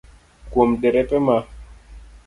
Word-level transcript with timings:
Kuom 0.51 0.71
derepe 0.81 1.17
ma 1.25 1.37